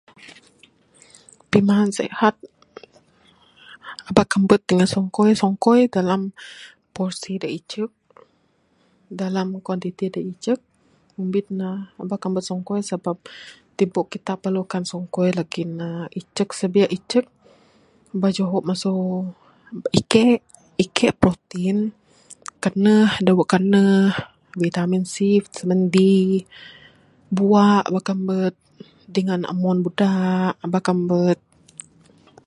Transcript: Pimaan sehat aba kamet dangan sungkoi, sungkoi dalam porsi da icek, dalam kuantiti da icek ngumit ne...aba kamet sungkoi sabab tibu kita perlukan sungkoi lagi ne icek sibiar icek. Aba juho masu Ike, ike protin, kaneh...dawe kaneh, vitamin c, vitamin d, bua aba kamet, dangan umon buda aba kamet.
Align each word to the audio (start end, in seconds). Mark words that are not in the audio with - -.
Pimaan 1.51 1.89
sehat 1.99 2.35
aba 4.09 4.23
kamet 4.31 4.61
dangan 4.67 4.89
sungkoi, 4.93 5.29
sungkoi 5.43 5.79
dalam 5.97 6.21
porsi 6.95 7.33
da 7.41 7.47
icek, 7.59 7.91
dalam 9.21 9.47
kuantiti 9.65 10.05
da 10.13 10.19
icek 10.31 10.59
ngumit 11.15 11.45
ne...aba 11.59 12.15
kamet 12.23 12.43
sungkoi 12.49 12.81
sabab 12.89 13.17
tibu 13.77 14.01
kita 14.11 14.33
perlukan 14.43 14.83
sungkoi 14.91 15.29
lagi 15.37 15.63
ne 15.77 15.87
icek 16.21 16.49
sibiar 16.59 16.89
icek. 16.97 17.25
Aba 18.15 18.27
juho 18.35 18.57
masu 18.69 18.93
Ike, 20.01 20.25
ike 20.85 21.07
protin, 21.21 21.77
kaneh...dawe 22.63 23.43
kaneh, 23.53 24.03
vitamin 24.63 25.03
c, 25.13 25.39
vitamin 25.45 25.81
d, 25.93 25.97
bua 27.35 27.63
aba 27.87 27.99
kamet, 28.09 28.55
dangan 29.13 29.41
umon 29.53 29.77
buda 29.85 30.11
aba 30.65 30.79
kamet. 30.87 31.39